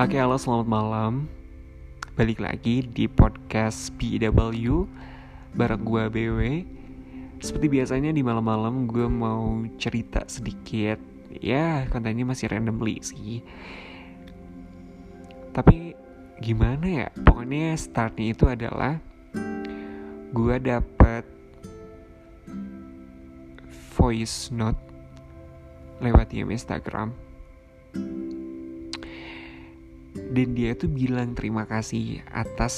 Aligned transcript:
Oke, 0.00 0.16
halo 0.16 0.40
selamat 0.40 0.64
malam. 0.64 1.28
Balik 2.16 2.40
lagi 2.40 2.80
di 2.80 3.04
podcast 3.04 3.92
PW 4.00 4.88
bareng 5.52 5.82
gue 5.84 6.04
BW. 6.08 6.40
Seperti 7.36 7.68
biasanya 7.68 8.08
di 8.08 8.24
malam-malam 8.24 8.88
gue 8.88 9.04
mau 9.04 9.60
cerita 9.76 10.24
sedikit. 10.24 10.96
Ya, 11.36 11.84
kontennya 11.92 12.24
masih 12.24 12.48
randomly 12.48 12.96
sih. 13.04 13.44
Tapi 15.52 15.92
gimana 16.40 17.04
ya? 17.04 17.08
Pokoknya 17.20 17.76
startnya 17.76 18.32
itu 18.32 18.48
adalah 18.48 18.96
gue 20.32 20.56
dapet 20.64 21.28
voice 24.00 24.48
note 24.48 24.80
lewat 26.00 26.32
DM 26.32 26.56
Instagram 26.56 27.12
dan 30.30 30.54
dia 30.54 30.78
tuh 30.78 30.86
bilang 30.86 31.34
terima 31.34 31.66
kasih 31.66 32.22
atas 32.30 32.74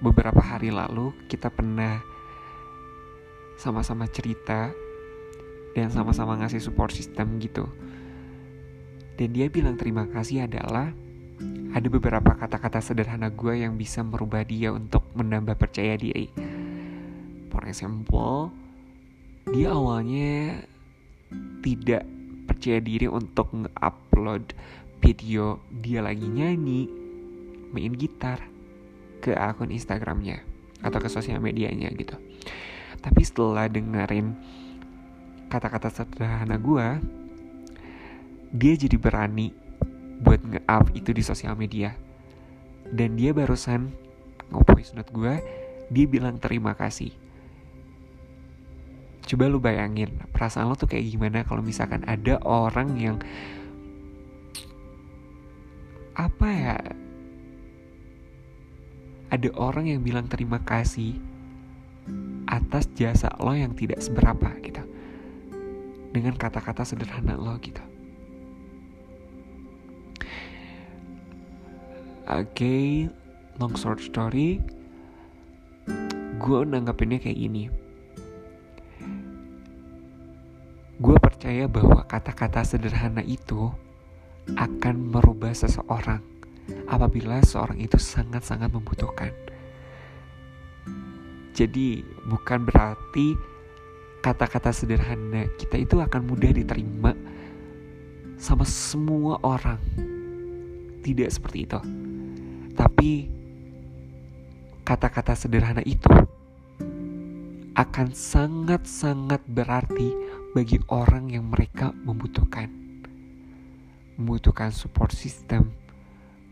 beberapa 0.00 0.40
hari 0.40 0.72
lalu 0.72 1.12
kita 1.28 1.52
pernah 1.52 2.00
sama-sama 3.60 4.08
cerita 4.08 4.72
dan 5.76 5.92
sama-sama 5.92 6.40
ngasih 6.40 6.64
support 6.64 6.96
system 6.96 7.36
gitu. 7.44 7.68
Dan 9.20 9.36
dia 9.36 9.52
bilang 9.52 9.76
terima 9.76 10.08
kasih 10.08 10.48
adalah 10.48 10.88
ada 11.76 11.88
beberapa 11.92 12.32
kata-kata 12.32 12.80
sederhana 12.80 13.28
gue 13.28 13.60
yang 13.60 13.76
bisa 13.76 14.00
merubah 14.00 14.40
dia 14.40 14.72
untuk 14.72 15.04
menambah 15.12 15.60
percaya 15.60 16.00
diri. 16.00 16.32
For 17.52 17.68
example 17.68 18.48
dia 19.52 19.76
awalnya 19.76 20.64
tidak 21.60 22.08
percaya 22.50 22.82
diri 22.82 23.06
untuk 23.06 23.54
nge-upload 23.54 24.58
video 24.98 25.62
dia 25.70 26.02
lagi 26.02 26.26
nyanyi, 26.26 26.90
main 27.70 27.94
gitar 27.94 28.42
ke 29.22 29.30
akun 29.38 29.70
Instagramnya 29.70 30.42
atau 30.82 30.98
ke 30.98 31.06
sosial 31.06 31.38
medianya 31.38 31.86
gitu. 31.94 32.18
Tapi 32.98 33.22
setelah 33.22 33.70
dengerin 33.70 34.34
kata-kata 35.46 35.94
sederhana 35.94 36.58
gue, 36.58 36.88
dia 38.50 38.74
jadi 38.74 38.98
berani 38.98 39.54
buat 40.20 40.42
nge-up 40.42 40.90
itu 40.98 41.14
di 41.14 41.22
sosial 41.22 41.54
media. 41.54 41.94
Dan 42.90 43.14
dia 43.14 43.30
barusan 43.30 43.94
nge-voice 44.50 44.98
note 44.98 45.14
gue, 45.14 45.34
dia 45.94 46.06
bilang 46.10 46.42
terima 46.42 46.74
kasih. 46.74 47.14
Coba 49.30 49.46
lu 49.46 49.62
bayangin, 49.62 50.10
perasaan 50.34 50.66
lo 50.66 50.74
tuh 50.74 50.90
kayak 50.90 51.06
gimana 51.06 51.46
kalau 51.46 51.62
misalkan 51.62 52.02
ada 52.02 52.42
orang 52.42 52.98
yang 52.98 53.22
apa 56.18 56.48
ya? 56.50 56.74
Ada 59.30 59.54
orang 59.54 59.86
yang 59.86 60.02
bilang 60.02 60.26
terima 60.26 60.58
kasih 60.66 61.14
atas 62.50 62.90
jasa 62.98 63.30
lo 63.38 63.54
yang 63.54 63.70
tidak 63.78 64.02
seberapa 64.02 64.50
gitu. 64.66 64.82
Dengan 66.10 66.34
kata-kata 66.34 66.82
sederhana 66.82 67.38
lo 67.38 67.54
gitu. 67.62 67.78
Oke 72.26 72.50
okay, 72.50 72.86
long 73.62 73.78
short 73.78 74.02
story. 74.02 74.58
Gue 76.42 76.66
nanggapinnya 76.66 77.22
kayak 77.22 77.38
gini 77.38 77.89
percaya 81.40 81.64
bahwa 81.72 82.04
kata-kata 82.04 82.60
sederhana 82.60 83.24
itu 83.24 83.72
akan 84.60 85.08
merubah 85.08 85.56
seseorang 85.56 86.20
apabila 86.84 87.40
seorang 87.40 87.80
itu 87.80 87.96
sangat-sangat 87.96 88.68
membutuhkan. 88.68 89.32
Jadi, 91.56 92.04
bukan 92.28 92.68
berarti 92.68 93.32
kata-kata 94.20 94.68
sederhana 94.68 95.48
kita 95.56 95.80
itu 95.80 95.96
akan 95.96 96.28
mudah 96.28 96.52
diterima 96.52 97.16
sama 98.36 98.68
semua 98.68 99.40
orang. 99.40 99.80
Tidak 101.00 101.32
seperti 101.32 101.64
itu. 101.64 101.80
Tapi 102.76 103.32
kata-kata 104.84 105.32
sederhana 105.32 105.80
itu 105.88 106.12
akan 107.80 108.12
sangat-sangat 108.12 109.40
berarti 109.48 110.12
bagi 110.52 110.76
orang 110.92 111.32
yang 111.32 111.48
mereka 111.48 111.96
membutuhkan 112.04 112.68
membutuhkan 114.20 114.68
support 114.68 115.16
system, 115.16 115.72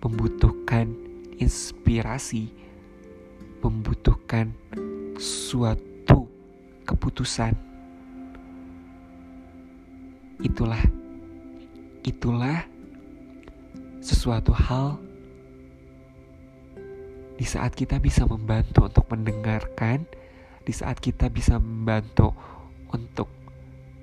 membutuhkan 0.00 0.88
inspirasi, 1.36 2.48
membutuhkan 3.60 4.56
suatu 5.20 6.24
keputusan. 6.88 7.52
Itulah, 10.40 10.80
itulah 12.08 12.64
sesuatu 14.00 14.56
hal 14.56 14.96
di 17.36 17.44
saat 17.44 17.76
kita 17.76 18.00
bisa 18.00 18.24
membantu 18.24 18.88
untuk 18.88 19.04
mendengarkan, 19.12 20.08
di 20.68 20.76
saat 20.76 21.00
kita 21.00 21.32
bisa 21.32 21.56
membantu 21.56 22.36
untuk 22.92 23.32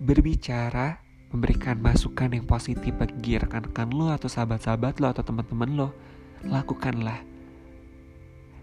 berbicara 0.02 0.98
memberikan 1.30 1.78
masukan 1.78 2.34
yang 2.34 2.50
positif 2.50 2.90
bagi 2.98 3.38
rekan-rekan 3.38 3.94
lo 3.94 4.10
atau 4.10 4.26
sahabat-sahabat 4.26 4.98
lo 4.98 5.14
atau 5.14 5.22
teman-teman 5.22 5.70
lo, 5.78 5.90
lakukanlah. 6.42 7.22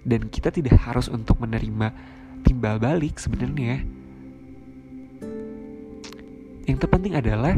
Dan 0.03 0.27
kita 0.27 0.51
tidak 0.51 0.83
harus 0.83 1.07
untuk 1.07 1.39
menerima 1.39 1.95
timbal 2.43 2.83
balik 2.83 3.23
sebenarnya. 3.23 3.87
Yang 6.67 6.79
terpenting 6.83 7.15
adalah 7.15 7.55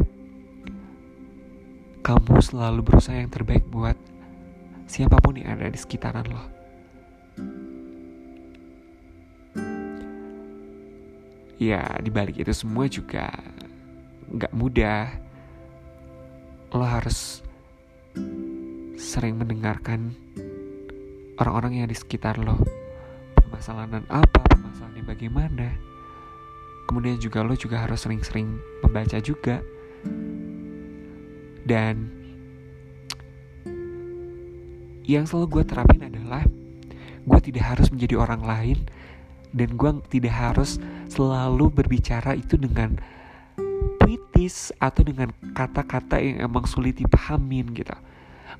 kamu 2.05 2.37
selalu 2.37 2.85
berusaha 2.85 3.17
yang 3.17 3.33
terbaik 3.33 3.65
buat 3.65 3.97
siapa 4.85 5.17
pun 5.17 5.41
yang 5.41 5.57
ada 5.57 5.73
di 5.73 5.79
sekitaran 5.81 6.29
lo. 6.29 6.54
Ya, 11.55 11.87
dibalik 12.03 12.35
itu 12.35 12.51
semua 12.51 12.91
juga 12.91 13.31
nggak 14.27 14.51
mudah. 14.51 15.07
Lo 16.75 16.83
harus 16.83 17.39
sering 18.99 19.39
mendengarkan 19.39 20.11
orang-orang 21.39 21.83
yang 21.83 21.87
di 21.87 21.95
sekitar 21.95 22.35
lo. 22.39 22.59
Permasalahan 23.39 24.03
apa 24.11 24.41
permasalahannya 24.51 25.03
bagaimana. 25.07 25.67
Kemudian 26.91 27.17
juga 27.17 27.41
lo 27.41 27.55
juga 27.55 27.87
harus 27.87 28.03
sering-sering 28.03 28.59
membaca 28.83 29.17
juga. 29.23 29.63
Dan 31.65 32.11
yang 35.05 35.25
selalu 35.25 35.61
gue 35.61 35.63
terapin 35.65 36.01
adalah 36.03 36.43
gue 37.25 37.39
tidak 37.41 37.77
harus 37.77 37.89
menjadi 37.89 38.21
orang 38.21 38.41
lain 38.41 38.77
dan 39.55 39.79
gue 39.79 39.91
tidak 40.11 40.35
harus 40.35 40.77
selalu 41.07 41.71
berbicara 41.71 42.35
itu 42.35 42.59
dengan 42.59 42.99
puitis 44.03 44.75
atau 44.83 45.01
dengan 45.07 45.31
kata-kata 45.55 46.19
yang 46.19 46.51
emang 46.51 46.67
sulit 46.67 46.99
dipahamin 46.99 47.71
gitu. 47.71 47.95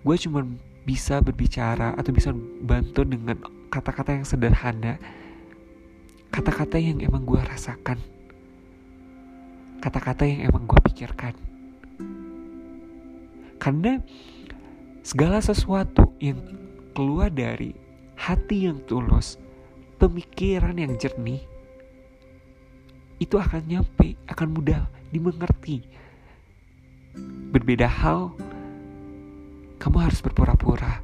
Gue 0.07 0.15
cuma 0.15 0.47
bisa 0.87 1.19
berbicara 1.19 1.93
atau 1.99 2.15
bisa 2.15 2.31
bantu 2.63 3.03
dengan 3.03 3.35
kata-kata 3.67 4.15
yang 4.15 4.25
sederhana 4.25 4.95
kata-kata 6.31 6.77
yang 6.79 7.01
emang 7.03 7.25
gue 7.27 7.41
rasakan 7.41 7.99
kata-kata 9.85 10.25
yang 10.25 10.49
emang 10.49 10.65
gue 10.65 10.81
pikirkan. 10.89 11.37
Karena 13.61 14.01
segala 15.05 15.37
sesuatu 15.37 16.17
yang 16.17 16.41
keluar 16.97 17.29
dari 17.29 17.77
hati 18.17 18.65
yang 18.65 18.81
tulus 18.89 19.37
pemikiran 19.95 20.75
yang 20.75 20.93
jernih 20.99 21.43
itu 23.15 23.39
akan 23.39 23.63
nyampe 23.63 24.19
akan 24.27 24.47
mudah 24.51 24.91
dimengerti. 25.11 25.87
Berbeda 27.55 27.87
hal, 27.87 28.35
kamu 29.79 29.97
harus 30.03 30.19
berpura-pura. 30.19 30.99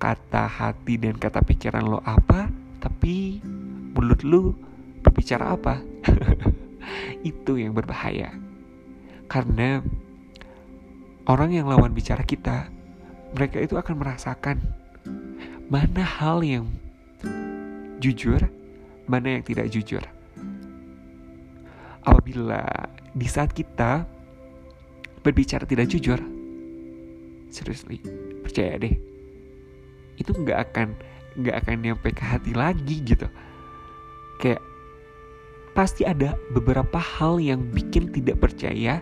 Kata 0.00 0.44
hati 0.48 1.00
dan 1.00 1.16
kata 1.16 1.40
pikiran 1.44 1.84
lo 1.84 2.00
apa, 2.04 2.48
tapi 2.80 3.40
mulut 3.96 4.20
lu 4.24 4.52
berbicara 5.00 5.56
apa? 5.56 5.80
Itu 7.30 7.56
yang 7.56 7.72
berbahaya. 7.72 8.36
Karena 9.28 9.80
orang 11.24 11.56
yang 11.56 11.68
lawan 11.68 11.92
bicara 11.92 12.24
kita, 12.24 12.68
mereka 13.36 13.62
itu 13.62 13.78
akan 13.78 13.94
merasakan 13.94 14.58
mana 15.70 16.02
hal 16.02 16.42
yang 16.42 16.66
jujur, 18.02 18.42
mana 19.06 19.38
yang 19.38 19.44
tidak 19.46 19.70
jujur? 19.70 20.02
Apabila 22.02 22.66
di 23.14 23.30
saat 23.30 23.54
kita 23.54 24.02
berbicara 25.22 25.62
tidak 25.62 25.86
jujur, 25.86 26.18
seriously 27.54 28.02
percaya 28.42 28.82
deh 28.82 28.94
itu 30.18 30.30
nggak 30.34 30.58
akan 30.70 30.88
nggak 31.38 31.56
akan 31.62 31.76
nyampe 31.86 32.08
ke 32.10 32.24
hati 32.26 32.50
lagi 32.50 33.06
gitu. 33.06 33.30
Kayak 34.42 34.58
pasti 35.78 36.02
ada 36.02 36.34
beberapa 36.50 36.98
hal 36.98 37.38
yang 37.38 37.62
bikin 37.70 38.10
tidak 38.10 38.42
percaya 38.42 38.98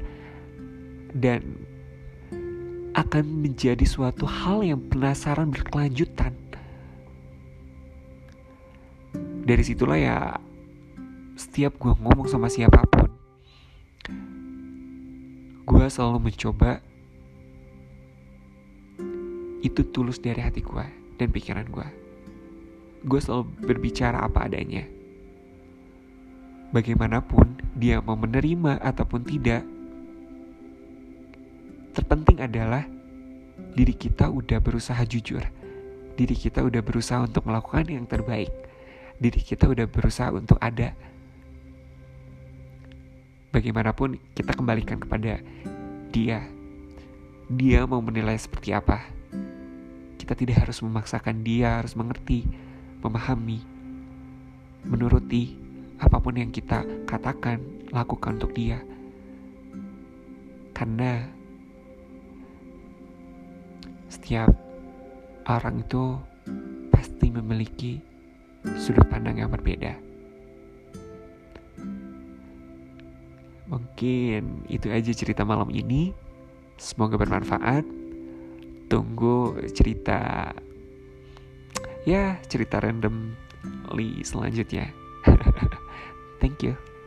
dan 1.17 1.41
akan 2.99 3.47
menjadi 3.47 3.87
suatu 3.87 4.27
hal 4.27 4.67
yang 4.67 4.83
penasaran 4.91 5.55
berkelanjutan 5.55 6.18
dari 9.49 9.65
situlah 9.65 9.97
ya 9.97 10.37
setiap 11.41 11.81
gue 11.81 11.97
ngomong 11.97 12.29
sama 12.29 12.53
siapa 12.53 12.85
pun 12.85 13.09
gue 15.65 15.85
selalu 15.89 16.29
mencoba 16.29 16.85
itu 19.65 19.81
tulus 19.89 20.21
dari 20.21 20.45
hati 20.45 20.61
gue 20.61 20.85
dan 21.17 21.33
pikiran 21.33 21.65
gue 21.73 21.89
gue 23.09 23.21
selalu 23.23 23.47
berbicara 23.63 24.27
apa 24.27 24.51
adanya. 24.51 24.83
Bagaimanapun 26.75 27.63
dia 27.79 28.03
mau 28.03 28.19
menerima 28.19 28.83
ataupun 28.83 29.25
tidak 29.25 29.65
terpenting 31.97 32.43
adalah 32.45 32.85
diri 33.73 33.97
kita 33.97 34.29
udah 34.29 34.61
berusaha 34.61 35.01
jujur 35.09 35.41
diri 36.19 36.35
kita 36.35 36.67
udah 36.67 36.83
berusaha 36.83 37.23
untuk 37.25 37.47
melakukan 37.47 37.87
yang 37.87 38.05
terbaik 38.05 38.51
diri 39.19 39.43
kita 39.43 39.67
udah 39.67 39.87
berusaha 39.91 40.31
untuk 40.31 40.57
ada. 40.63 40.95
Bagaimanapun 43.51 44.19
kita 44.39 44.55
kembalikan 44.55 45.03
kepada 45.03 45.43
dia. 46.15 46.47
Dia 47.49 47.89
mau 47.89 47.99
menilai 47.99 48.39
seperti 48.39 48.71
apa. 48.71 49.03
Kita 50.19 50.39
tidak 50.39 50.69
harus 50.69 50.85
memaksakan 50.85 51.43
dia 51.43 51.81
harus 51.81 51.97
mengerti, 51.97 52.45
memahami, 53.01 53.65
menuruti 54.85 55.57
apa 55.99 56.21
pun 56.23 56.39
yang 56.39 56.53
kita 56.55 56.85
katakan, 57.09 57.59
lakukan 57.91 58.39
untuk 58.39 58.53
dia. 58.55 58.79
Karena 60.77 61.27
setiap 64.13 64.53
orang 65.49 65.83
itu 65.83 66.21
pasti 66.93 67.33
memiliki 67.33 67.99
sudut 68.79 69.07
pandang 69.07 69.39
yang 69.39 69.51
berbeda. 69.51 69.95
Mungkin 73.69 74.65
itu 74.73 74.89
aja 74.89 75.13
cerita 75.13 75.45
malam 75.45 75.69
ini. 75.69 76.17
Semoga 76.81 77.21
bermanfaat. 77.21 77.85
Tunggu 78.89 79.61
cerita 79.77 80.49
ya 82.09 82.41
cerita 82.49 82.81
random 82.81 83.37
li 83.93 84.25
selanjutnya. 84.25 84.89
Thank 86.41 86.65
you. 86.65 86.98